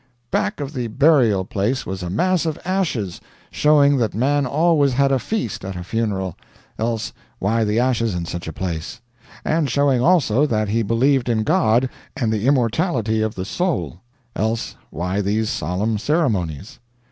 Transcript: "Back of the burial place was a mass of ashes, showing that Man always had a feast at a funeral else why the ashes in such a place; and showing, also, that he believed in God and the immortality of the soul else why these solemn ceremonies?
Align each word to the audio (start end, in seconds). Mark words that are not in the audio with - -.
"Back 0.31 0.59
of 0.59 0.73
the 0.73 0.87
burial 0.87 1.45
place 1.45 1.85
was 1.85 2.01
a 2.01 2.09
mass 2.09 2.47
of 2.47 2.57
ashes, 2.65 3.21
showing 3.51 3.97
that 3.97 4.15
Man 4.15 4.47
always 4.47 4.93
had 4.93 5.11
a 5.11 5.19
feast 5.19 5.63
at 5.63 5.75
a 5.75 5.83
funeral 5.83 6.35
else 6.79 7.13
why 7.37 7.63
the 7.63 7.77
ashes 7.79 8.15
in 8.15 8.25
such 8.25 8.47
a 8.47 8.51
place; 8.51 8.99
and 9.45 9.69
showing, 9.69 10.01
also, 10.01 10.47
that 10.47 10.69
he 10.69 10.81
believed 10.81 11.29
in 11.29 11.43
God 11.43 11.87
and 12.17 12.33
the 12.33 12.47
immortality 12.47 13.21
of 13.21 13.35
the 13.35 13.45
soul 13.45 13.99
else 14.35 14.75
why 14.89 15.21
these 15.21 15.51
solemn 15.51 15.99
ceremonies? 15.99 16.79